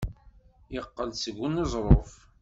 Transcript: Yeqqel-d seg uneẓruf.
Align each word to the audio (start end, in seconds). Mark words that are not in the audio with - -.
Yeqqel-d 0.73 1.15
seg 1.23 1.35
uneẓruf. 1.45 2.11